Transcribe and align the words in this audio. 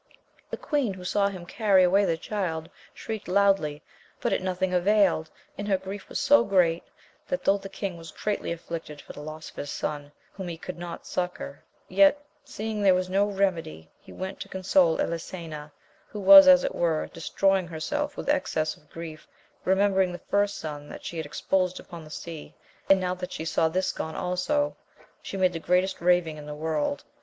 The 0.49 0.57
queen, 0.57 0.95
who 0.95 1.03
saw 1.03 1.27
him 1.27 1.45
carry 1.45 1.83
away 1.83 2.05
the 2.05 2.17
child, 2.17 2.69
shrieked 2.91 3.27
loudly, 3.27 3.83
but 4.19 4.33
it 4.33 4.41
nothing 4.41 4.73
availed, 4.73 5.29
and 5.59 5.67
her 5.67 5.77
grief 5.77 6.09
was 6.09 6.19
so 6.19 6.43
great, 6.43 6.83
that 7.27 7.43
though 7.43 7.59
the 7.59 7.69
king 7.69 7.97
was 7.97 8.09
greatly 8.09 8.51
afflicted 8.51 8.99
for 8.99 9.13
the 9.13 9.21
loss 9.21 9.51
of 9.51 9.57
his 9.57 9.69
son, 9.69 10.11
whom 10.33 10.47
he 10.47 10.57
could 10.57 10.79
not 10.79 11.05
suc 11.05 11.35
cour, 11.37 11.59
yet, 11.87 12.25
seeing 12.43 12.81
there 12.81 12.95
was 12.95 13.11
no 13.11 13.27
remedy, 13.27 13.91
he 13.99 14.11
went 14.11 14.39
to 14.39 14.49
con 14.49 14.63
sole 14.63 14.97
EHsena, 14.97 15.69
who 16.07 16.19
was 16.19 16.47
as 16.47 16.63
it 16.63 16.73
were, 16.73 17.05
destroying 17.13 17.67
herself 17.67 18.17
with 18.17 18.27
excess 18.27 18.75
of 18.75 18.89
grief, 18.89 19.27
remembering 19.65 20.11
the 20.11 20.25
first 20.31 20.57
son 20.57 20.89
that 20.89 21.05
she 21.05 21.17
had 21.17 21.27
exposed 21.27 21.79
upon 21.79 22.03
the 22.03 22.09
sea, 22.09 22.55
and 22.89 22.99
now 22.99 23.13
that 23.13 23.31
she 23.31 23.45
saw 23.45 23.69
this 23.69 23.91
gone 23.91 24.15
also, 24.15 24.75
she 25.21 25.37
made 25.37 25.53
the 25.53 25.59
greatest 25.59 26.01
raving 26.01 26.37
in 26.37 26.47
the 26.47 26.55
world. 26.55 27.03